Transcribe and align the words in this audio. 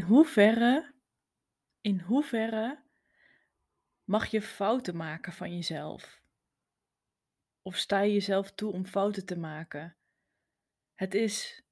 In 0.00 0.06
hoeverre 0.06 0.92
in 1.80 2.00
hoeverre 2.00 2.82
mag 4.04 4.26
je 4.26 4.42
fouten 4.42 4.96
maken 4.96 5.32
van 5.32 5.54
jezelf? 5.54 6.22
Of 7.62 7.76
sta 7.76 8.00
je 8.00 8.12
jezelf 8.12 8.52
toe 8.52 8.72
om 8.72 8.86
fouten 8.86 9.26
te 9.26 9.38
maken? 9.38 9.96
Het 10.94 11.14
is 11.14 11.62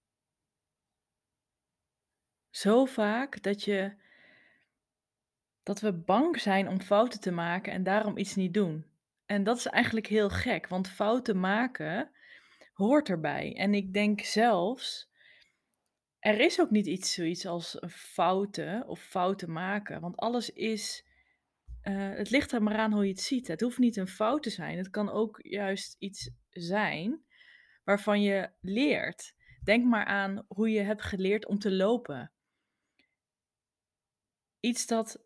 zo 2.51 2.85
vaak 2.85 3.43
dat 3.43 3.65
je 3.65 3.97
dat 5.63 5.81
we 5.81 5.93
bang 5.93 6.41
zijn 6.41 6.69
om 6.69 6.81
fouten 6.81 7.21
te 7.21 7.31
maken 7.31 7.73
en 7.73 7.83
daarom 7.83 8.17
iets 8.17 8.35
niet 8.35 8.55
doen. 8.55 8.87
En 9.27 9.45
dat 9.45 9.57
is 9.57 9.67
eigenlijk 9.67 10.07
heel 10.07 10.31
gek, 10.31 10.69
want 10.69 10.89
fouten 10.89 11.41
maken 11.41 12.11
hoort 12.73 13.09
erbij. 13.09 13.57
En 13.57 13.75
ik 13.75 13.93
denk 13.93 14.21
zelfs, 14.21 15.08
er 16.19 16.41
is 16.41 16.61
ook 16.61 16.71
niet 16.71 16.87
iets 16.87 17.13
zoiets 17.15 17.47
als 17.47 17.83
fouten 17.89 18.89
of 18.89 19.01
fouten 19.01 19.53
maken, 19.53 20.01
want 20.01 20.17
alles 20.17 20.51
is 20.51 21.07
Eh, 21.89 22.11
het 22.15 22.31
ligt 22.31 22.53
er 22.53 22.63
maar 22.63 22.77
aan 22.77 22.93
hoe 22.93 23.05
je 23.05 23.11
het 23.11 23.21
ziet. 23.21 23.49
Het 23.49 23.61
hoeft 23.61 23.79
niet 23.79 23.97
een 23.97 24.09
fout 24.09 24.43
te 24.43 24.51
zijn. 24.51 24.77
Het 24.77 24.91
kan 24.91 25.11
ook 25.11 25.39
juist 25.43 25.97
iets 25.99 26.31
zijn 26.51 27.25
waarvan 27.85 28.23
je 28.23 28.51
leert. 28.61 29.35
Denk 29.65 29.85
maar 29.85 30.05
aan 30.05 30.45
hoe 30.49 30.71
je 30.71 30.81
hebt 30.81 31.03
geleerd 31.03 31.47
om 31.47 31.59
te 31.59 31.73
lopen. 31.73 32.33
Iets 34.61 34.87
dat, 34.87 35.25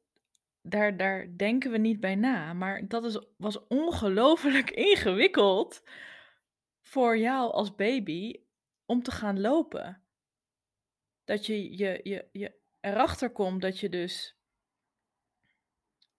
daar, 0.61 0.97
daar 0.97 1.37
denken 1.37 1.71
we 1.71 1.79
niet 1.79 2.01
bij 2.01 2.15
na, 2.15 2.53
maar 2.53 2.89
dat 2.89 3.05
is, 3.05 3.27
was 3.37 3.67
ongelooflijk 3.67 4.71
ingewikkeld 4.91 5.83
voor 6.81 7.19
jou 7.19 7.53
als 7.53 7.75
baby 7.75 8.43
om 8.87 9.03
te 9.03 9.11
gaan 9.11 9.41
lopen. 9.41 10.03
Dat 11.25 11.47
je, 11.47 11.77
je, 11.77 12.01
je, 12.03 12.28
je 12.33 12.61
erachter 12.81 13.31
komt 13.31 13.62
dat 13.62 13.78
je 13.78 13.89
dus 13.89 14.37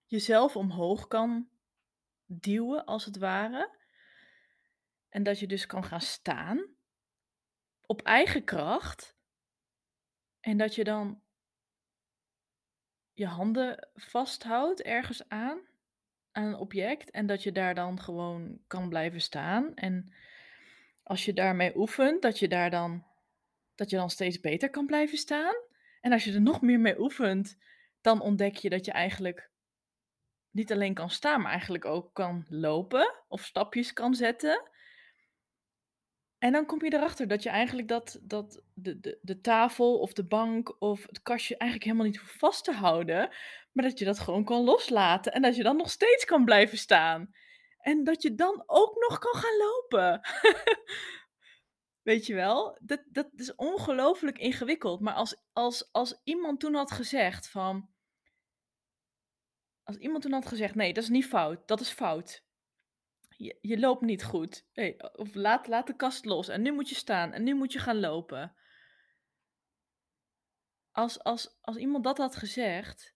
jezelf 0.06 0.56
omhoog 0.56 1.08
kan 1.08 1.48
duwen, 2.26 2.84
als 2.84 3.04
het 3.04 3.18
ware. 3.18 3.70
En 5.08 5.22
dat 5.22 5.38
je 5.38 5.46
dus 5.46 5.66
kan 5.66 5.84
gaan 5.84 6.00
staan 6.00 6.74
op 7.86 8.02
eigen 8.02 8.44
kracht. 8.44 9.16
En 10.40 10.56
dat 10.56 10.74
je 10.74 10.84
dan 10.84 11.22
je 13.12 13.26
handen 13.26 13.88
vasthoudt 13.94 14.82
ergens 14.82 15.28
aan, 15.28 15.58
aan 16.32 16.44
een 16.44 16.56
object. 16.56 17.10
En 17.10 17.26
dat 17.26 17.42
je 17.42 17.52
daar 17.52 17.74
dan 17.74 18.00
gewoon 18.00 18.60
kan 18.66 18.88
blijven 18.88 19.20
staan. 19.20 19.74
En 19.74 20.12
als 21.02 21.24
je 21.24 21.32
daarmee 21.32 21.76
oefent, 21.76 22.22
dat 22.22 22.38
je 22.38 22.48
daar 22.48 22.70
dan, 22.70 23.04
dat 23.74 23.90
je 23.90 23.96
dan 23.96 24.10
steeds 24.10 24.40
beter 24.40 24.70
kan 24.70 24.86
blijven 24.86 25.18
staan. 25.18 25.54
En 26.00 26.12
als 26.12 26.24
je 26.24 26.32
er 26.32 26.40
nog 26.40 26.60
meer 26.60 26.80
mee 26.80 27.00
oefent, 27.00 27.58
dan 28.00 28.20
ontdek 28.20 28.56
je 28.56 28.70
dat 28.70 28.84
je 28.84 28.92
eigenlijk 28.92 29.50
niet 30.50 30.72
alleen 30.72 30.94
kan 30.94 31.10
staan, 31.10 31.40
maar 31.40 31.50
eigenlijk 31.50 31.84
ook 31.84 32.14
kan 32.14 32.46
lopen 32.48 33.14
of 33.28 33.44
stapjes 33.44 33.92
kan 33.92 34.14
zetten. 34.14 34.70
En 36.38 36.52
dan 36.52 36.66
kom 36.66 36.84
je 36.84 36.94
erachter 36.94 37.28
dat 37.28 37.42
je 37.42 37.48
eigenlijk 37.48 37.88
dat, 37.88 38.18
dat 38.22 38.62
de, 38.74 39.00
de, 39.00 39.18
de 39.22 39.40
tafel 39.40 39.98
of 39.98 40.12
de 40.12 40.24
bank 40.24 40.76
of 40.78 41.06
het 41.06 41.22
kastje 41.22 41.56
eigenlijk 41.56 41.90
helemaal 41.90 42.10
niet 42.10 42.20
hoeft 42.20 42.38
vast 42.38 42.64
te 42.64 42.72
houden, 42.72 43.28
maar 43.72 43.84
dat 43.84 43.98
je 43.98 44.04
dat 44.04 44.18
gewoon 44.18 44.44
kan 44.44 44.64
loslaten 44.64 45.32
en 45.32 45.42
dat 45.42 45.56
je 45.56 45.62
dan 45.62 45.76
nog 45.76 45.90
steeds 45.90 46.24
kan 46.24 46.44
blijven 46.44 46.78
staan. 46.78 47.34
En 47.80 48.04
dat 48.04 48.22
je 48.22 48.34
dan 48.34 48.62
ook 48.66 49.06
nog 49.08 49.18
kan 49.18 49.34
gaan 49.34 49.56
lopen. 49.56 50.20
Weet 52.04 52.26
je 52.26 52.34
wel? 52.34 52.78
Dat, 52.82 53.02
dat 53.06 53.28
is 53.34 53.54
ongelooflijk 53.54 54.38
ingewikkeld. 54.38 55.00
Maar 55.00 55.14
als, 55.14 55.36
als, 55.52 55.92
als 55.92 56.20
iemand 56.24 56.60
toen 56.60 56.74
had 56.74 56.90
gezegd 56.90 57.48
van. 57.48 57.88
Als 59.82 59.96
iemand 59.96 60.22
toen 60.22 60.32
had 60.32 60.46
gezegd: 60.46 60.74
nee, 60.74 60.92
dat 60.92 61.02
is 61.02 61.08
niet 61.08 61.26
fout, 61.26 61.68
dat 61.68 61.80
is 61.80 61.90
fout. 61.90 62.44
Je, 63.28 63.58
je 63.60 63.78
loopt 63.78 64.00
niet 64.00 64.24
goed. 64.24 64.66
Hey, 64.72 65.12
of 65.12 65.34
laat, 65.34 65.66
laat 65.66 65.86
de 65.86 65.96
kast 65.96 66.24
los 66.24 66.48
en 66.48 66.62
nu 66.62 66.72
moet 66.72 66.88
je 66.88 66.94
staan 66.94 67.32
en 67.32 67.42
nu 67.42 67.54
moet 67.54 67.72
je 67.72 67.78
gaan 67.78 68.00
lopen. 68.00 68.56
Als, 70.90 71.22
als, 71.22 71.58
als 71.60 71.76
iemand 71.76 72.04
dat 72.04 72.18
had 72.18 72.36
gezegd, 72.36 73.14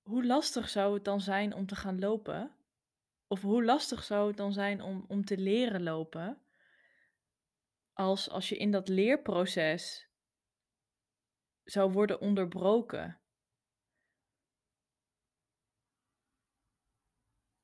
hoe 0.00 0.26
lastig 0.26 0.68
zou 0.68 0.94
het 0.94 1.04
dan 1.04 1.20
zijn 1.20 1.54
om 1.54 1.66
te 1.66 1.76
gaan 1.76 1.98
lopen? 1.98 2.59
Of 3.32 3.40
hoe 3.40 3.64
lastig 3.64 4.04
zou 4.04 4.28
het 4.28 4.36
dan 4.36 4.52
zijn 4.52 4.80
om, 4.80 5.04
om 5.08 5.24
te 5.24 5.38
leren 5.38 5.82
lopen? 5.82 6.42
Als, 7.92 8.30
als 8.30 8.48
je 8.48 8.56
in 8.56 8.70
dat 8.70 8.88
leerproces 8.88 10.08
zou 11.64 11.92
worden 11.92 12.20
onderbroken. 12.20 13.20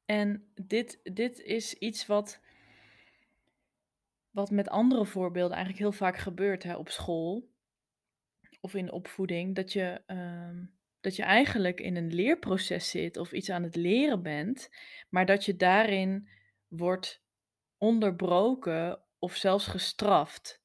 En 0.04 0.52
dit, 0.54 1.00
dit 1.02 1.38
is 1.38 1.74
iets 1.74 2.06
wat, 2.06 2.40
wat 4.30 4.50
met 4.50 4.68
andere 4.68 5.06
voorbeelden 5.06 5.56
eigenlijk 5.56 5.84
heel 5.84 5.98
vaak 5.98 6.16
gebeurt 6.16 6.62
hè, 6.62 6.76
op 6.76 6.88
school 6.88 7.54
of 8.60 8.74
in 8.74 8.86
de 8.86 8.92
opvoeding. 8.92 9.54
Dat 9.54 9.72
je, 9.72 10.02
ehm, 10.06 10.64
dat 11.06 11.16
je 11.16 11.22
eigenlijk 11.22 11.80
in 11.80 11.96
een 11.96 12.14
leerproces 12.14 12.90
zit 12.90 13.16
of 13.16 13.32
iets 13.32 13.50
aan 13.50 13.62
het 13.62 13.76
leren 13.76 14.22
bent, 14.22 14.70
maar 15.08 15.26
dat 15.26 15.44
je 15.44 15.56
daarin 15.56 16.28
wordt 16.68 17.22
onderbroken 17.78 19.02
of 19.18 19.34
zelfs 19.34 19.66
gestraft. 19.66 20.62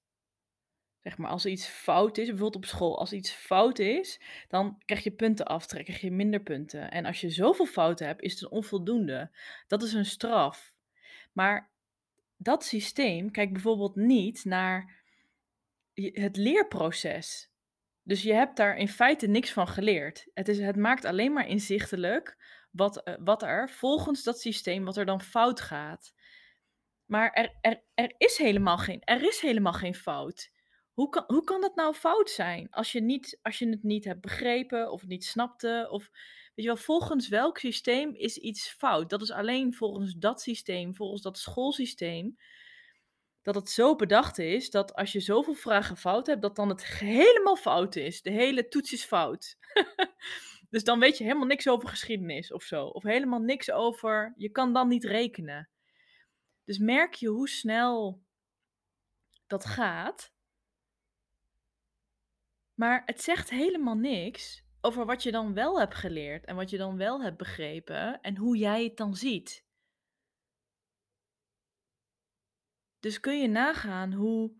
Zeg 1.02 1.18
maar, 1.18 1.29
als 1.29 1.46
iets 1.46 1.68
fout 1.68 2.18
is, 2.18 2.28
bijvoorbeeld 2.28 2.63
op 2.63 2.66
school, 2.66 3.00
als 3.00 3.13
iets 3.13 3.31
fout 3.31 3.79
is, 3.79 4.22
dan 4.47 4.81
krijg 4.85 5.03
je 5.03 5.12
punten 5.12 5.46
af, 5.46 5.66
dan 5.66 5.84
krijg 5.84 6.02
je 6.02 6.12
minder 6.12 6.41
punten. 6.41 6.91
En 6.91 7.06
als 7.06 7.22
je 7.22 7.29
zoveel 7.29 7.66
fouten 7.66 8.08
hebt, 8.08 8.22
is 8.22 8.34
het 8.34 8.41
een 8.41 8.52
onvoldoende. 8.52 9.31
Dat 9.68 9.84
is 9.84 9.94
een 9.94 10.06
straf. 10.06 10.75
Maar 11.31 11.72
dat 12.38 12.63
systeem 12.63 13.31
kijkt 13.31 13.53
bijvoorbeeld 13.53 13.96
niet 13.96 14.46
naar 14.46 15.03
het 15.94 16.38
leerproces. 16.38 17.50
Dus 18.03 18.22
je 18.22 18.34
hebt 18.34 18.57
daar 18.57 18.78
in 18.78 18.88
feite 18.88 19.28
niks 19.28 19.51
van 19.51 19.67
geleerd. 19.67 20.28
Het, 20.34 20.47
is, 20.47 20.59
het 20.59 20.75
maakt 20.75 21.06
alleen 21.06 21.34
maar 21.34 21.47
inzichtelijk 21.47 22.38
wat, 22.72 23.03
eh, 23.03 23.16
wat 23.19 23.44
er 23.44 23.69
volgens 23.69 24.23
dat 24.23 24.39
systeem, 24.39 24.85
wat 24.85 24.97
er 24.97 25.06
dan 25.06 25.22
fout 25.22 25.62
gaat. 25.62 26.13
Maar 27.06 27.31
er, 27.31 27.57
er, 27.61 27.84
er, 27.94 28.13
is, 28.17 28.38
helemaal 28.38 28.78
geen, 28.78 29.01
er 29.03 29.23
is 29.23 29.40
helemaal 29.40 29.73
geen 29.73 29.95
fout. 29.95 30.51
Hoe 30.94 31.09
kan, 31.09 31.23
hoe 31.28 31.44
kan 31.44 31.61
dat 31.61 31.75
nou 31.75 31.94
fout 31.94 32.29
zijn? 32.29 32.69
Als 32.69 32.91
je, 32.91 33.01
niet, 33.01 33.40
als 33.41 33.59
je 33.59 33.69
het 33.69 33.84
niet 33.84 34.06
hebt 34.06 34.22
begrepen 34.22 34.91
of 34.91 35.07
niet 35.07 35.25
snapte. 35.25 35.88
Of 35.91 36.09
weet 36.56 36.66
je 36.66 36.66
wel, 36.66 36.75
volgens 36.75 37.28
welk 37.28 37.57
systeem 37.57 38.13
is 38.16 38.38
iets 38.38 38.69
fout? 38.69 39.09
Dat 39.09 39.22
is 39.22 39.31
alleen 39.31 39.73
volgens 39.73 40.13
dat 40.13 40.41
systeem, 40.41 40.95
volgens 40.95 41.22
dat 41.22 41.38
schoolsysteem. 41.38 42.38
Dat 43.41 43.56
het 43.56 43.69
zo 43.69 43.96
bedacht 43.96 44.40
is 44.40 44.69
dat 44.69 44.94
als 44.94 45.12
je 45.12 45.19
zoveel 45.19 45.53
vragen 45.53 45.97
fout 45.97 46.28
hebt, 46.28 46.41
dat 46.41 46.56
dan 46.56 46.69
het 46.69 46.85
helemaal 46.85 47.56
fout 47.56 47.96
is. 47.96 48.22
De 48.22 48.31
hele 48.31 48.68
toets 48.68 48.94
is 48.94 49.06
fout. 49.06 49.57
dus 50.69 50.84
dan 50.84 51.00
weet 51.00 51.18
je 51.18 51.24
helemaal 51.24 51.47
niks 51.47 51.68
over 51.68 51.90
geschiedenis 51.90 52.52
of 52.52 52.63
zo. 52.63 52.85
Of 52.85 53.03
helemaal 53.03 53.40
niks 53.40 53.72
over. 53.72 54.34
Je 54.38 54.50
kan 54.50 54.74
dan 54.74 54.88
niet 54.88 55.03
rekenen. 55.03 55.69
Dus 56.63 56.78
merk 56.78 57.13
je 57.13 57.28
hoe 57.28 57.50
snel 57.50 58.24
dat 59.47 59.66
gaat. 59.66 60.31
Maar 62.73 63.02
het 63.05 63.22
zegt 63.22 63.49
helemaal 63.49 63.96
niks 63.96 64.64
over 64.82 65.05
wat 65.05 65.23
je 65.23 65.32
dan 65.32 65.53
wel 65.53 65.79
hebt 65.79 65.96
geleerd 65.96 66.46
en 66.46 66.55
wat 66.55 66.70
je 66.70 66.78
dan 66.78 66.97
wel 66.97 67.22
hebt 67.22 67.37
begrepen 67.37 68.22
en 68.22 68.37
hoe 68.37 68.58
jij 68.58 68.84
het 68.84 68.97
dan 68.97 69.16
ziet. 69.16 69.66
Dus 73.01 73.19
kun 73.19 73.41
je 73.41 73.47
nagaan 73.47 74.13
hoe, 74.13 74.51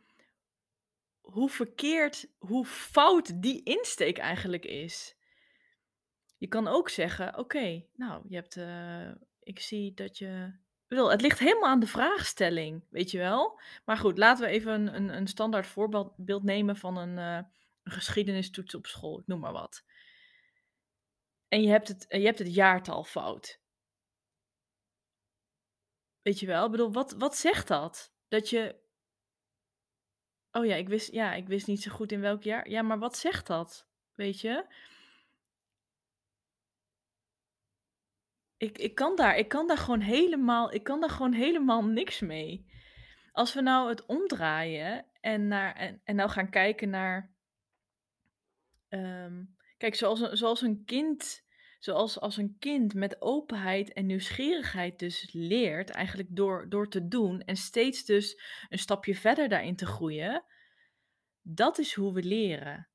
hoe 1.22 1.50
verkeerd, 1.50 2.28
hoe 2.38 2.66
fout 2.66 3.42
die 3.42 3.64
insteek 3.64 4.18
eigenlijk 4.18 4.66
is. 4.66 5.16
Je 6.38 6.48
kan 6.48 6.68
ook 6.68 6.90
zeggen: 6.90 7.38
Oké, 7.38 7.86
nou, 7.94 8.24
je 8.28 8.36
hebt, 8.36 8.56
uh, 8.56 9.12
ik 9.40 9.60
zie 9.60 9.94
dat 9.94 10.18
je. 10.18 10.60
Bedoel, 10.88 11.12
het 11.12 11.22
ligt 11.22 11.40
helemaal 11.40 11.70
aan 11.70 11.80
de 11.80 11.88
vraagstelling, 11.88 12.84
weet 12.90 13.12
je 13.12 13.18
wel. 13.18 13.60
Maar 13.86 13.98
goed, 13.98 14.18
laten 14.18 14.46
we 14.46 14.52
even 14.52 14.74
een, 14.74 14.96
een, 14.96 15.16
een 15.18 15.28
standaard 15.28 15.68
voorbeeld 15.68 16.44
nemen 16.44 16.76
van 16.78 16.98
een, 16.98 17.18
uh, 17.18 17.50
een 17.84 17.92
geschiedenistoets 17.92 18.76
op 18.76 18.86
school, 18.86 19.20
ik 19.20 19.28
noem 19.28 19.40
maar 19.40 19.52
wat. 19.52 19.84
En 21.48 21.62
je 21.62 21.70
hebt 21.70 21.88
het, 21.88 22.06
je 22.08 22.26
hebt 22.26 22.40
het 22.40 22.54
jaartal 22.54 23.04
fout. 23.04 23.62
Weet 26.22 26.40
je 26.40 26.46
wel? 26.46 26.66
Ik 26.66 26.72
bedoel, 26.72 26.92
wat, 26.92 27.12
wat 27.12 27.36
zegt 27.36 27.68
dat? 27.68 28.11
Dat 28.32 28.50
je. 28.50 28.76
Oh 30.52 30.66
ja 30.66 30.76
ik, 30.76 30.90
wist, 30.90 31.12
ja, 31.12 31.34
ik 31.34 31.48
wist 31.48 31.68
niet 31.68 31.82
zo 31.82 31.92
goed 31.92 32.12
in 32.12 32.22
welk 32.22 32.44
jaar. 32.44 32.70
Ja, 32.70 32.82
maar 32.82 33.00
wat 33.00 33.18
zegt 33.18 33.48
dat? 33.48 33.88
Weet 34.14 34.40
je? 34.40 34.66
Ik, 38.58 38.78
ik, 38.78 38.96
kan 38.96 39.16
daar, 39.16 39.38
ik 39.38 39.48
kan 39.48 39.68
daar 39.68 39.78
gewoon 39.78 40.00
helemaal, 40.00 40.74
ik 40.74 40.84
kan 40.84 41.00
daar 41.00 41.10
gewoon 41.10 41.34
helemaal 41.34 41.86
niks 41.86 42.20
mee. 42.20 42.66
Als 43.32 43.54
we 43.54 43.62
nou 43.62 43.90
het 43.90 44.06
omdraaien 44.06 45.06
en, 45.20 45.48
naar, 45.48 45.76
en, 45.76 46.02
en 46.04 46.16
nou 46.16 46.30
gaan 46.30 46.50
kijken 46.50 46.90
naar 46.90 47.32
Ehm, 48.92 49.44
kijk, 49.78 49.96
zoals 49.96 50.20
zoals 50.20 50.62
een 50.62 50.86
kind 50.86 51.44
zoals 51.84 52.20
als 52.20 52.38
een 52.38 52.56
kind 52.60 52.94
met 52.94 53.22
openheid 53.22 53.94
en 53.94 54.06
nieuwsgierigheid 54.06 55.00
dus 55.00 55.30
leert, 55.32 55.90
eigenlijk 55.90 56.36
door 56.36 56.70
door 56.70 56.90
te 56.90 57.08
doen 57.08 57.42
en 57.42 57.56
steeds 57.56 58.06
dus 58.06 58.42
een 58.70 58.80
stapje 58.80 59.16
verder 59.16 59.50
daarin 59.50 59.76
te 59.76 59.86
groeien, 59.86 60.44
dat 61.42 61.78
is 61.78 61.94
hoe 61.94 62.14
we 62.14 62.24
leren. 62.24 62.90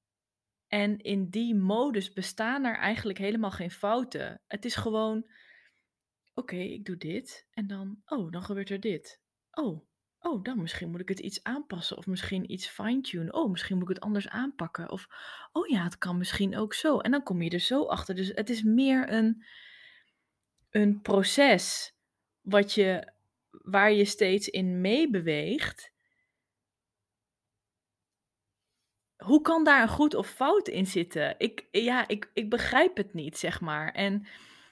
En 0.68 0.98
in 0.98 1.28
die 1.28 1.54
modus 1.54 2.12
bestaan 2.12 2.64
er 2.64 2.76
eigenlijk 2.76 3.18
helemaal 3.18 3.50
geen 3.50 3.70
fouten. 3.70 4.42
Het 4.46 4.64
is 4.64 4.74
gewoon: 4.74 5.30
"Oké, 6.34 6.56
ik 6.56 6.84
doe 6.84 6.96
dit 6.96 7.46
en 7.50 7.66
dan 7.66 8.02
oh, 8.04 8.30
dan 8.30 8.42
gebeurt 8.42 8.70
er 8.70 8.80
dit. 8.80 9.20
Oh, 9.50 9.86
oh, 10.20 10.42
dan 10.42 10.60
misschien 10.60 10.90
moet 10.90 11.00
ik 11.00 11.08
het 11.08 11.18
iets 11.18 11.44
aanpassen 11.44 11.96
of 11.96 12.06
misschien 12.06 12.52
iets 12.52 12.68
fine-tunen. 12.68 13.34
Oh, 13.34 13.50
misschien 13.50 13.78
moet 13.78 13.88
ik 13.88 13.94
het 13.94 14.04
anders 14.04 14.28
aanpakken 14.28 14.90
of 14.90 15.06
oh 15.52 15.66
ja, 15.68 15.84
het 15.84 15.98
kan 15.98 16.18
misschien 16.18 16.56
ook 16.56 16.74
zo." 16.74 16.98
En 16.98 17.10
dan 17.10 17.22
kom 17.22 17.42
je 17.42 17.50
er 17.50 17.58
zo 17.58 17.84
achter. 17.84 18.14
Dus 18.14 18.28
het 18.34 18.50
is 18.50 18.62
meer 18.62 19.12
een 19.12 19.44
een 20.70 21.00
proces 21.00 21.94
wat 22.40 22.72
je 22.72 23.12
waar 23.50 23.92
je 23.92 24.04
steeds 24.04 24.48
in 24.48 24.80
meebeweegt. 24.80 25.92
Hoe 29.16 29.40
kan 29.40 29.64
daar 29.64 29.82
een 29.82 29.88
goed 29.88 30.14
of 30.14 30.28
fout 30.28 30.68
in 30.68 30.86
zitten? 30.86 31.34
Ik 31.38 31.68
ja, 31.70 32.08
ik 32.08 32.30
ik 32.34 32.50
begrijp 32.50 32.96
het 32.96 33.14
niet, 33.14 33.38
zeg 33.38 33.60
maar. 33.60 33.92
En 33.92 34.26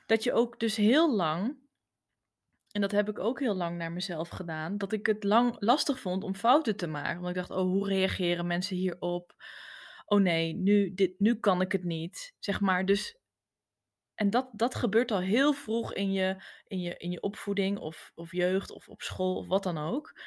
dat 0.07 0.23
je 0.25 0.33
ook 0.33 0.61
dus 0.61 0.77
heel 0.77 1.15
lang 1.15 1.57
en 2.75 2.81
dat 2.81 2.91
heb 2.91 3.09
ik 3.09 3.19
ook 3.19 3.41
heel 3.41 3.55
lang 3.55 3.77
naar 3.77 3.93
mezelf 3.93 4.29
gedaan, 4.29 4.79
dat 4.79 4.93
ik 4.93 5.07
het 5.07 5.25
lang 5.25 5.57
lastig 5.59 6.01
vond 6.01 6.25
om 6.25 6.35
fouten 6.35 6.77
te 6.77 6.87
maken. 6.87 7.17
Want 7.17 7.29
ik 7.29 7.35
dacht: 7.35 7.51
"Oh, 7.51 7.71
hoe 7.71 7.89
reageren 7.89 8.47
mensen 8.47 8.77
hierop? 8.77 9.35
Oh 10.07 10.21
nee, 10.21 10.55
nu 10.55 10.95
dit 10.95 11.21
nu 11.21 11.35
kan 11.35 11.61
ik 11.61 11.73
het 11.73 11.85
niet." 11.85 12.35
Zeg 12.39 12.61
maar, 12.61 12.85
dus 12.85 13.19
en 14.15 14.31
dat 14.31 14.49
dat 14.53 14.75
gebeurt 14.75 15.11
al 15.11 15.21
heel 15.21 15.53
vroeg 15.53 15.95
in 15.95 16.13
je 16.13 16.43
in 16.67 16.81
je 16.81 16.97
in 16.97 17.11
je 17.11 17.21
opvoeding 17.21 17.79
of 17.79 18.13
of 18.15 18.33
jeugd 18.33 18.71
of 18.71 18.89
op 18.89 19.03
school 19.03 19.37
of 19.37 19.47
wat 19.47 19.63
dan 19.63 19.79
ook. 19.79 20.21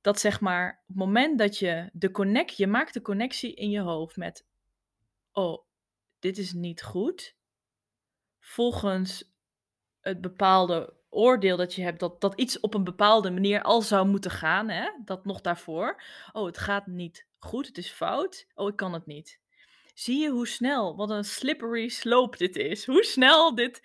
Dat 0.00 0.20
zeg 0.20 0.40
maar, 0.40 0.70
op 0.80 0.86
het 0.86 0.96
moment 0.96 1.38
dat 1.38 1.58
je 1.58 1.90
de 1.92 2.10
connect 2.10 2.56
je 2.56 2.66
maakt 2.66 2.94
de 2.94 3.02
connectie 3.02 3.54
in 3.54 3.70
je 3.70 3.80
hoofd 3.80 4.16
met: 4.16 4.46
"Oh, 5.32 5.64
dit 6.18 6.38
is 6.38 6.52
niet 6.52 6.82
goed." 6.82 7.36
Volgens 8.38 9.32
het 10.00 10.20
bepaalde 10.20 10.99
oordeel 11.10 11.56
dat 11.56 11.74
je 11.74 11.82
hebt 11.82 12.00
dat 12.00 12.20
dat 12.20 12.34
iets 12.40 12.60
op 12.60 12.74
een 12.74 12.84
bepaalde 12.84 13.30
manier 13.30 13.62
al 13.62 13.82
zou 13.82 14.06
moeten 14.06 14.30
gaan, 14.30 14.68
hè, 14.68 14.90
dat 15.04 15.24
nog 15.24 15.40
daarvoor. 15.40 16.02
"Oh, 16.32 16.46
het 16.46 16.58
gaat 16.58 16.86
niet 16.86 17.26
goed, 17.38 17.66
het 17.66 17.78
is 17.78 17.90
fout. 17.90 18.46
Oh, 18.54 18.68
ik 18.68 18.76
kan 18.76 18.92
het 18.92 19.06
niet." 19.06 19.40
Zie 19.94 20.18
je 20.18 20.30
hoe 20.30 20.46
snel 20.46 20.96
wat 20.96 21.10
een 21.10 21.24
slippery 21.24 21.88
slope 21.88 22.36
dit 22.36 22.56
is, 22.56 22.86
hoe 22.86 23.04
snel 23.04 23.54
dit 23.54 23.80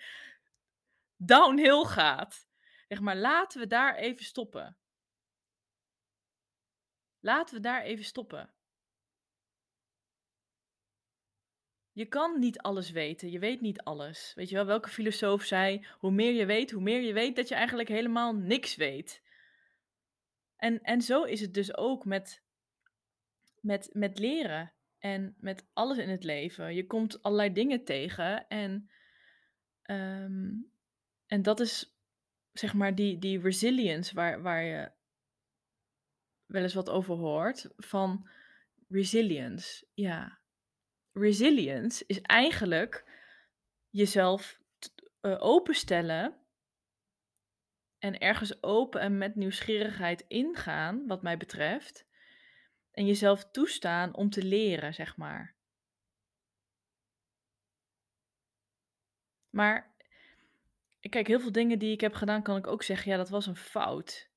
downhill 1.16 1.84
gaat. 1.84 2.46
Zeg 2.88 3.00
maar, 3.00 3.16
laten 3.16 3.60
we 3.60 3.66
daar 3.66 3.94
even 3.96 4.24
stoppen. 4.24 4.76
Laten 7.20 7.54
we 7.54 7.60
daar 7.60 7.82
even 7.82 8.04
stoppen. 8.04 8.55
Je 11.96 12.06
kan 12.06 12.38
niet 12.38 12.58
alles 12.58 12.90
weten, 12.90 13.30
je 13.30 13.38
weet 13.38 13.60
niet 13.60 13.82
alles. 13.82 14.32
Weet 14.34 14.48
je 14.48 14.54
wel, 14.54 14.66
welke 14.66 14.88
filosoof 14.88 15.44
zei: 15.44 15.86
"Hoe 15.98 16.10
meer 16.10 16.32
je 16.32 16.46
weet, 16.46 16.70
hoe 16.70 16.82
meer 16.82 17.00
je 17.00 17.12
weet 17.12 17.36
dat 17.36 17.48
je 17.48 17.54
eigenlijk 17.54 17.88
helemaal 17.88 18.34
niks 18.34 18.76
weet." 18.76 19.22
En 20.56 20.82
en 20.82 21.02
zo 21.02 21.22
is 21.22 21.40
het 21.40 21.54
dus 21.54 21.76
ook 21.76 22.04
met 22.04 22.42
met 23.60 23.90
met 23.92 24.18
leren 24.18 24.72
en 24.98 25.36
met 25.38 25.66
alles 25.72 25.98
in 25.98 26.08
het 26.08 26.24
leven. 26.24 26.74
Je 26.74 26.86
komt 26.86 27.22
allerlei 27.22 27.52
dingen 27.52 27.84
tegen 27.84 28.48
en, 28.48 28.90
ehm, 29.82 30.52
en 31.26 31.42
dat 31.42 31.60
is 31.60 31.96
zeg 32.52 32.74
maar 32.74 32.94
die 32.94 33.18
die 33.18 33.40
resilience 33.40 34.14
waar 34.14 34.42
waar 34.42 34.62
je 34.62 34.90
wel 36.46 36.62
eens 36.62 36.74
wat 36.74 36.90
over 36.90 37.14
hoort, 37.14 37.68
van 37.76 38.28
resilience, 38.88 39.86
ja. 39.94 40.44
Resilience 41.18 42.04
is 42.06 42.20
eigenlijk 42.20 43.04
jezelf 43.90 44.60
eh, 45.20 45.36
openstellen 45.38 46.40
en 47.98 48.18
ergens 48.18 48.62
open 48.62 49.00
en 49.00 49.18
met 49.18 49.34
nieuwsgierigheid 49.34 50.24
ingaan, 50.28 51.06
wat 51.06 51.22
mij 51.22 51.36
betreft, 51.36 52.06
en 52.90 53.06
jezelf 53.06 53.50
toestaan 53.50 54.14
om 54.14 54.30
te 54.30 54.42
leren, 54.42 54.94
zeg 54.94 55.16
maar. 55.16 55.56
Maar 59.50 59.94
kijk, 61.00 61.26
heel 61.26 61.40
veel 61.40 61.52
dingen 61.52 61.78
die 61.78 61.92
ik 61.92 62.00
heb 62.00 62.14
gedaan, 62.14 62.42
kan 62.42 62.56
ik 62.56 62.66
ook 62.66 62.82
zeggen: 62.82 63.10
"Ja, 63.10 63.16
dat 63.16 63.28
was 63.28 63.46
een 63.46 63.56
fout." 63.56 64.30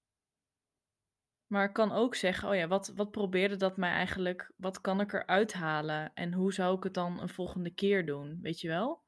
Maar 1.50 1.66
ik 1.66 1.74
kan 1.74 1.92
ook 1.92 2.16
zeggen: 2.16 2.50
"Oh 2.50 2.56
ja, 2.56 2.68
wat 2.68 2.92
wat 2.96 3.12
probeerde 3.12 3.56
dat 3.56 3.78
mij 3.78 3.92
eigenlijk 3.92 4.51
wat 4.56 4.81
kan 4.81 5.00
ik 5.01 5.13
eruit 5.13 5.54
halen 5.54 6.12
en 6.13 6.34
hoe 6.34 6.54
zou 6.54 6.78
ik 6.78 6.84
het 6.84 6.94
dan 6.94 7.22
een 7.22 7.30
volgende 7.30 7.69
keer 7.69 8.06
doen?" 8.06 8.40
Weet 8.42 8.62
je 8.62 8.68
wel? 8.68 9.01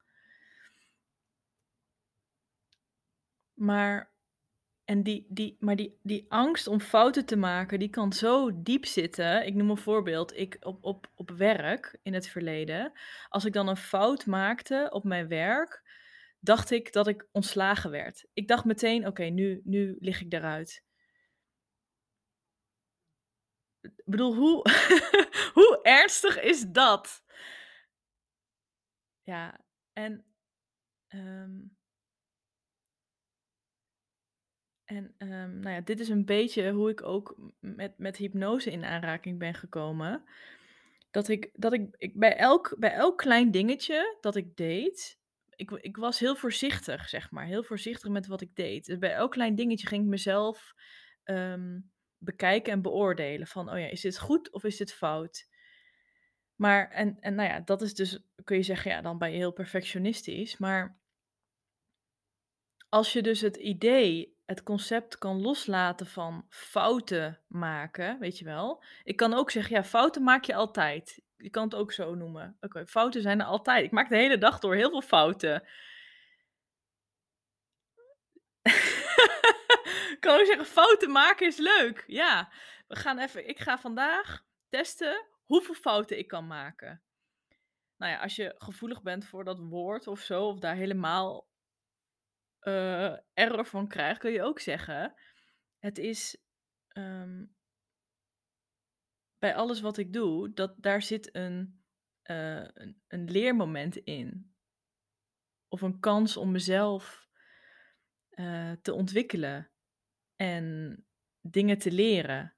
Maar 3.54 4.10
en 4.84 5.02
die 5.02 5.26
die 5.28 5.56
maar 5.60 5.76
die 5.76 5.98
die 6.02 6.26
angst 6.28 6.66
om 6.66 6.80
fouten 6.80 7.26
te 7.26 7.36
maken, 7.36 7.78
die 7.78 7.88
kan 7.90 8.12
zo 8.12 8.62
diep 8.62 8.86
zitten. 8.86 9.46
Ik 9.46 9.54
noem 9.54 9.70
een 9.70 9.76
voorbeeld. 9.76 10.36
Ik 10.36 10.56
op 10.60 10.84
op 10.84 11.10
op 11.14 11.30
werk 11.30 11.98
in 12.02 12.14
het 12.14 12.28
verleden, 12.28 12.92
als 13.28 13.44
ik 13.44 13.52
dan 13.52 13.68
een 13.68 13.76
fout 13.76 14.26
maakte 14.26 14.88
op 14.92 15.04
mijn 15.04 15.28
werk, 15.28 15.82
dacht 16.40 16.70
ik 16.70 16.92
dat 16.92 17.06
ik 17.08 17.26
ontslagen 17.32 17.90
werd. 17.90 18.26
Ik 18.32 18.48
dacht 18.48 18.64
meteen: 18.64 19.06
"Oké, 19.06 19.24
nu 19.24 19.60
nu 19.64 19.96
lig 20.00 20.20
ik 20.20 20.32
eruit." 20.32 20.84
Ik 23.82 24.02
bedoel, 24.04 24.34
hoe 24.34 24.62
hoe 25.58 25.78
ernstig 25.82 26.40
is 26.40 26.64
dat? 26.66 27.24
Ja, 29.22 29.60
en, 29.92 30.24
ehm 31.08 31.60
En, 34.92 35.14
ehm, 35.18 35.60
nou 35.60 35.74
ja, 35.74 35.80
dit 35.80 36.00
is 36.00 36.08
een 36.08 36.24
beetje 36.24 36.70
hoe 36.70 36.90
ik 36.90 37.02
ook 37.02 37.36
met 37.60 37.98
met 37.98 38.16
hypnose 38.16 38.70
in 38.70 38.84
aanraking 38.84 39.38
ben 39.38 39.54
gekomen. 39.54 40.24
Dat 41.10 41.28
ik 41.28 41.50
dat 41.52 41.72
ik 41.72 41.94
ik 41.98 42.18
bij 42.18 42.36
elk 42.36 42.76
bij 42.78 42.92
elk 42.92 43.18
klein 43.18 43.50
dingetje 43.50 44.16
dat 44.20 44.36
ik 44.36 44.56
deed, 44.56 45.18
ik 45.56 45.70
ik 45.70 45.96
was 45.96 46.18
heel 46.18 46.36
voorzichtig, 46.36 47.08
zeg 47.08 47.30
maar, 47.30 47.44
heel 47.46 47.62
voorzichtig 47.62 48.10
met 48.10 48.26
wat 48.26 48.40
ik 48.40 48.54
deed. 48.54 48.86
Dus 48.86 48.98
bij 48.98 49.12
elk 49.12 49.30
klein 49.30 49.54
dingetje 49.54 49.86
ging 49.86 50.02
ik 50.02 50.08
mezelf, 50.08 50.74
ehm, 51.22 51.80
bekijken 52.24 52.72
en 52.72 52.82
beoordelen 52.82 53.46
van: 53.46 53.70
"Oh 53.70 53.78
ja, 53.78 53.86
is 53.86 54.00
dit 54.00 54.18
goed 54.18 54.52
of 54.52 54.64
is 54.64 54.76
dit 54.76 54.92
fout?" 54.92 55.48
Maar 56.56 56.90
en 56.90 57.16
en 57.20 57.34
nou 57.34 57.48
ja, 57.48 57.60
dat 57.60 57.82
is 57.82 57.94
dus 57.94 58.18
kun 58.44 58.56
je 58.56 58.62
zeggen, 58.62 58.90
ja, 58.90 59.00
dan 59.00 59.18
ben 59.18 59.30
je 59.30 59.36
heel 59.36 59.52
perfectionistisch, 59.52 60.58
maar 60.58 61.00
als 62.88 63.12
je 63.12 63.22
dus 63.22 63.40
het 63.40 63.56
idee, 63.56 64.36
het 64.44 64.62
concept 64.62 65.18
kan 65.18 65.40
loslaten 65.40 66.06
van 66.06 66.46
fouten 66.48 67.40
maken, 67.48 68.18
weet 68.18 68.38
je 68.38 68.44
wel? 68.44 68.84
Ik 69.04 69.16
kan 69.16 69.34
ook 69.34 69.50
zeggen, 69.50 69.76
ja, 69.76 69.84
fouten 69.84 70.22
maak 70.22 70.44
je 70.44 70.54
altijd. 70.54 71.22
Je 71.36 71.50
kan 71.50 71.64
het 71.64 71.74
ook 71.74 71.92
zo 71.92 72.14
noemen. 72.14 72.56
Oké, 72.60 72.86
fouten 72.86 73.22
zijn 73.22 73.40
er 73.40 73.46
altijd. 73.46 73.84
Ik 73.84 73.90
maak 73.90 74.08
de 74.08 74.16
hele 74.16 74.38
dag 74.38 74.58
door 74.58 74.74
heel 74.74 74.90
veel 74.90 75.02
fouten. 75.02 75.62
Ook 80.26 80.46
zeggen, 80.46 80.66
fouten 80.66 81.10
maken 81.10 81.46
is 81.46 81.56
leuk. 81.56 82.04
Ja, 82.06 82.52
we 82.86 82.96
gaan 82.96 83.18
even 83.18 83.48
ik 83.48 83.58
ga 83.58 83.78
vandaag 83.78 84.44
testen 84.68 85.26
hoeveel 85.44 85.74
fouten 85.74 86.18
ik 86.18 86.28
kan 86.28 86.46
maken. 86.46 87.02
Nou 87.96 88.12
ja, 88.12 88.20
als 88.20 88.36
je 88.36 88.54
gevoelig 88.58 89.02
bent 89.02 89.24
voor 89.24 89.44
dat 89.44 89.58
woord 89.58 90.06
of 90.06 90.20
zo, 90.20 90.46
of 90.46 90.58
daar 90.58 90.74
helemaal 90.74 91.50
eh, 92.58 93.16
error 93.32 93.66
van 93.66 93.88
krijgt, 93.88 94.20
kun 94.20 94.30
je 94.30 94.42
ook 94.42 94.60
zeggen: 94.60 95.14
"Het 95.78 95.98
is, 95.98 96.42
ehm" 96.88 97.44
bij 99.38 99.54
alles 99.54 99.80
wat 99.80 99.96
ik 99.96 100.12
doe, 100.12 100.52
dat 100.52 100.74
daar 100.76 101.02
zit 101.02 101.34
een, 101.34 101.84
eh, 102.22 102.68
een 103.08 103.30
leermoment 103.30 103.96
in. 103.96 104.54
Of 105.68 105.82
een 105.82 106.00
kans 106.00 106.36
om 106.36 106.50
mezelf, 106.50 107.28
eh, 108.28 108.72
te 108.82 108.92
ontwikkelen 108.92 109.71
en 110.42 111.04
dingen 111.40 111.78
te 111.78 111.92
leren. 111.92 112.54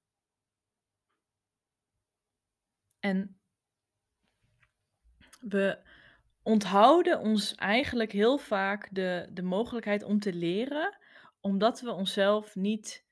En 3.00 3.40
we 5.40 5.78
onthouden 6.42 7.20
ons 7.20 7.54
eigenlijk 7.54 8.12
heel 8.12 8.38
vaak 8.38 8.88
de 8.90 9.28
de 9.32 9.42
mogelijkheid 9.42 10.02
om 10.02 10.18
te 10.18 10.32
leren, 10.32 10.98
omdat 11.40 11.80
we 11.80 11.90
onszelf 11.90 12.54
niet 12.54 13.04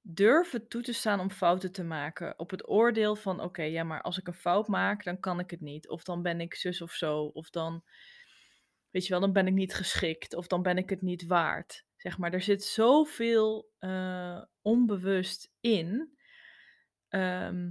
durven 0.00 0.68
toe 0.68 0.82
te 0.82 0.92
staan 0.92 1.20
om 1.20 1.30
fouten 1.30 1.72
te 1.72 1.84
maken. 1.84 2.38
Op 2.38 2.50
het 2.50 2.68
oordeel 2.68 3.16
van: 3.16 3.40
"Oké, 3.40 3.62
ja, 3.62 3.84
maar 3.84 4.02
als 4.02 4.18
ik 4.18 4.26
een 4.26 4.34
fout 4.34 4.68
maak, 4.68 5.04
dan 5.04 5.20
kan 5.20 5.38
ik 5.40 5.50
het 5.50 5.60
niet. 5.60 5.88
Of 5.88 6.02
dan 6.02 6.22
ben 6.22 6.40
ik 6.40 6.54
zus 6.54 6.80
of 6.80 6.92
zo. 6.92 7.24
Of 7.24 7.50
dan 7.50 7.84
weet 8.90 9.04
je 9.04 9.10
wel, 9.10 9.20
dan 9.20 9.32
ben 9.32 9.46
ik 9.46 9.54
niet 9.54 9.74
geschikt. 9.74 10.34
Of 10.34 10.46
dan 10.46 10.62
ben 10.62 10.76
ik 10.76 10.90
het 10.90 11.02
niet 11.02 11.26
waard." 11.26 11.83
Zeg 12.04 12.18
maar, 12.18 12.32
er 12.32 12.42
zit 12.42 12.64
zoveel, 12.64 13.72
eh, 13.78 14.42
onbewust 14.62 15.52
in. 15.60 16.16
Ehm, 17.08 17.70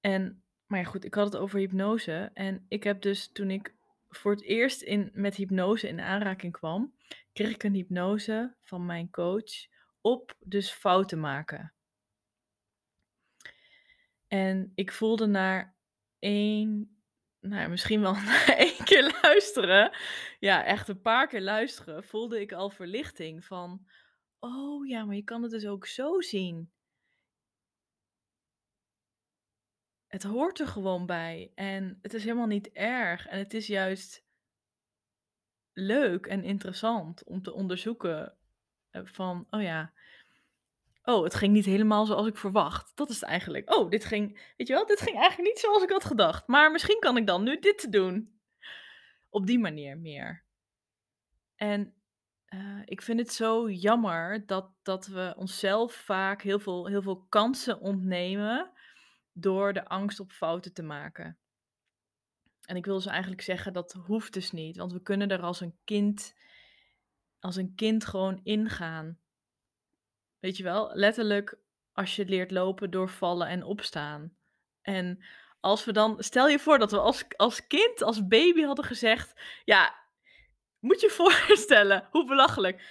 en 0.00 0.44
maar 0.66 0.78
ja, 0.78 0.84
goed, 0.84 1.04
ik 1.04 1.14
had 1.14 1.24
het 1.32 1.36
over 1.36 1.58
hypnose. 1.58 2.30
En 2.34 2.64
ik 2.68 2.82
heb 2.82 3.02
dus 3.02 3.32
toen 3.32 3.50
ik 3.50 3.74
voor 4.08 4.32
het 4.32 4.42
eerst 4.42 4.82
in 4.82 5.10
met 5.14 5.34
hypnose 5.34 5.88
in 5.88 6.00
aanraking 6.00 6.52
kwam, 6.52 6.94
kreeg 7.32 7.50
ik 7.50 7.62
een 7.62 7.74
hypnose 7.74 8.54
van 8.62 8.86
mijn 8.86 9.10
coach 9.10 9.66
op 10.00 10.36
dus 10.38 10.70
fouten 10.70 11.20
maken. 11.20 11.72
En 14.28 14.72
ik 14.74 14.92
voelde 14.92 15.26
na 15.26 15.74
één, 16.18 16.95
nou 17.48 17.68
misschien 17.68 18.00
wel 18.00 18.12
na 18.30 18.56
één 18.56 18.84
keer 18.84 19.18
luisteren, 19.22 19.96
ja, 20.38 20.64
echt 20.64 20.88
een 20.88 21.00
paar 21.00 21.26
keer 21.26 21.40
luisteren, 21.42 22.04
voelde 22.04 22.40
ik 22.40 22.52
al 22.52 22.70
verlichting 22.70 23.44
van: 23.44 23.86
"Oh 24.38 24.86
ja, 24.86 25.04
maar 25.04 25.16
je 25.16 25.24
kan 25.24 25.42
het 25.42 25.50
dus 25.50 25.66
ook 25.66 25.86
zo 25.86 26.20
zien." 26.20 26.70
Het 30.06 30.22
hoort 30.22 30.60
er 30.60 30.66
gewoon 30.66 31.06
bij 31.06 31.52
en 31.54 31.98
het 32.02 32.14
is 32.14 32.24
helemaal 32.24 32.46
niet 32.46 32.70
erg 32.72 33.26
en 33.26 33.38
het 33.38 33.54
is 33.54 33.66
juist 33.66 34.24
leuk 35.72 36.26
en 36.26 36.44
interessant 36.44 37.24
om 37.24 37.42
te 37.42 37.52
onderzoeken, 37.52 38.36
eh, 38.90 39.04
van: 39.04 39.46
"Oh 39.50 39.62
ja, 39.62 39.92
oh, 41.06 41.24
het 41.24 41.34
ging 41.34 41.52
niet 41.52 41.64
helemaal 41.64 42.06
zoals 42.06 42.26
ik 42.26 42.36
verwacht." 42.36 42.96
Dat 42.96 43.10
is 43.10 43.20
het 43.20 43.28
eigenlijk. 43.28 43.74
"Oh, 43.74 43.90
dit 43.90 44.04
ging 44.04 44.52
weet 44.56 44.66
je 44.66 44.74
wel, 44.74 44.86
dit 44.86 45.00
ging 45.00 45.16
eigenlijk 45.16 45.48
niet 45.48 45.58
zoals 45.58 45.82
ik 45.82 45.90
had 45.90 46.04
gedacht, 46.04 46.46
maar 46.46 46.70
misschien 46.70 46.98
kan 46.98 47.16
ik 47.16 47.26
dan 47.26 47.42
nu 47.42 47.58
dit 47.58 47.92
doen." 47.92 48.40
Op 49.28 49.46
die 49.46 49.58
manier 49.58 49.98
meer. 49.98 50.44
En, 51.56 51.94
eh, 52.46 52.82
ik 52.84 53.02
vind 53.02 53.18
het 53.18 53.32
zo 53.32 53.70
jammer 53.70 54.46
dat 54.46 54.70
dat 54.82 55.06
we 55.06 55.34
onszelf 55.36 55.94
vaak 55.94 56.42
heel 56.42 56.58
veel 56.58 56.86
heel 56.86 57.02
veel 57.02 57.26
kansen 57.28 57.80
ontnemen 57.80 58.70
door 59.32 59.72
de 59.72 59.84
angst 59.84 60.20
op 60.20 60.32
fouten 60.32 60.72
te 60.72 60.82
maken. 60.82 61.38
En 62.66 62.76
ik 62.76 62.84
wil 62.84 62.94
dus 62.94 63.06
eigenlijk 63.06 63.42
zeggen, 63.42 63.72
dat 63.72 63.92
hoeft 63.92 64.32
dus 64.32 64.50
niet, 64.52 64.76
want 64.76 64.92
we 64.92 65.02
kunnen 65.02 65.28
er 65.28 65.42
als 65.42 65.60
een 65.60 65.78
kind 65.84 66.34
als 67.40 67.56
een 67.56 67.74
kind 67.74 68.04
gewoon 68.04 68.40
ingaan. 68.42 69.18
Weet 70.46 70.56
je 70.56 70.62
wel? 70.62 70.90
Letterlijk 70.94 71.58
als 71.92 72.16
je 72.16 72.24
leert 72.24 72.50
lopen 72.50 72.90
door 72.90 73.08
vallen 73.08 73.48
en 73.48 73.62
opstaan. 73.62 74.36
En 74.82 75.24
als 75.60 75.84
we 75.84 75.92
dan 75.92 76.22
stel 76.22 76.48
je 76.48 76.58
voor 76.58 76.78
dat 76.78 76.90
we 76.90 76.98
als 76.98 77.24
als 77.36 77.66
kind, 77.66 78.02
als 78.02 78.26
baby 78.26 78.62
hadden 78.62 78.84
gezegd 78.84 79.40
ja, 79.64 79.94
moet 80.78 81.00
je 81.00 81.10
voorstellen, 81.20 82.08
hoe 82.10 82.26
belachelijk. 82.26 82.82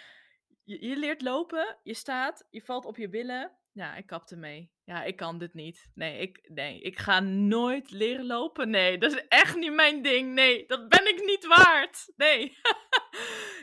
Je 0.64 0.88
je 0.88 0.98
leert 0.98 1.22
lopen, 1.22 1.78
je 1.84 1.94
staat, 1.94 2.48
je 2.50 2.62
valt 2.62 2.86
op 2.86 2.98
je 2.98 3.10
billen. 3.10 3.52
Ja, 3.72 3.96
ik 3.96 4.06
kap 4.06 4.30
ermee. 4.30 4.72
Ja, 4.84 5.04
ik 5.04 5.16
kan 5.16 5.38
dit 5.38 5.54
niet. 5.54 5.92
Nee, 5.94 6.20
ik 6.20 6.50
nee, 6.50 6.82
ik 6.82 7.00
ga 7.00 7.20
nooit 7.20 7.92
leren 7.92 8.26
lopen. 8.26 8.70
Nee, 8.70 8.98
dat 8.98 9.12
is 9.12 9.28
echt 9.28 9.56
niet 9.56 9.74
mijn 9.74 10.02
ding. 10.02 10.34
Nee, 10.34 10.66
dat 10.68 10.90
ben 10.90 11.08
ik 11.08 11.24
niet 11.26 11.46
waard. 11.46 12.12
Nee. 12.16 12.52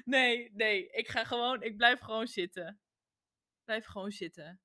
Nee, 0.05 0.51
nee, 0.53 0.89
ik 0.91 1.09
ga 1.09 1.25
gewoon 1.25 1.63
ik 1.63 1.77
blijf 1.77 2.01
gewoon 2.01 2.27
zitten. 2.27 2.82
Blijf 3.73 3.87
gewoon 3.87 4.13
zitten. 4.13 4.61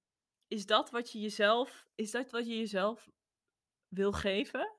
Is 0.48 0.66
dat 0.66 0.90
wat 0.90 1.12
je 1.12 1.20
jezelf 1.20 1.88
is 1.96 2.12
dat 2.12 2.32
wat 2.32 2.48
je 2.48 2.58
jezelf 2.58 3.10
wil 3.88 4.12
geven? 4.12 4.78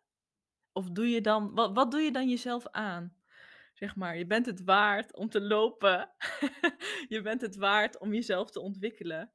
Of 0.73 0.91
doe 0.91 1.09
je 1.09 1.21
dan 1.21 1.55
wat 1.55 1.75
wat 1.75 1.91
doe 1.91 2.01
je 2.01 2.13
dan 2.13 2.29
jezelf 2.29 2.67
aan? 2.67 3.17
Zeg 3.73 3.97
maar, 3.97 4.17
je 4.17 4.27
bent 4.27 4.47
het 4.47 4.65
waard 4.65 5.15
om 5.17 5.29
te 5.29 5.41
lopen. 5.41 6.15
Je 7.15 7.21
bent 7.23 7.41
het 7.41 7.57
waard 7.57 7.99
om 7.99 8.15
jezelf 8.15 8.51
te 8.51 8.61
ontwikkelen. 8.61 9.33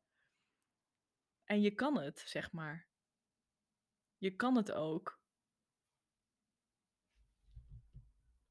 En 1.44 1.62
je 1.62 1.72
kan 1.72 1.98
het, 1.98 2.20
zeg 2.20 2.52
maar. 2.52 2.88
Je 4.18 4.36
kan 4.36 4.56
het 4.56 4.72
ook. 4.72 5.23